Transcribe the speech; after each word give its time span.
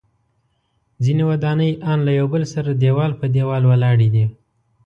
ځینې 1.03 1.23
ودانۍ 1.29 1.71
ان 1.91 1.99
له 2.07 2.11
یو 2.19 2.27
بل 2.33 2.43
سره 2.53 2.69
دیوال 2.81 3.11
په 3.19 3.25
دیوال 3.35 3.63
ولاړې 3.67 4.09
دي. 4.15 4.25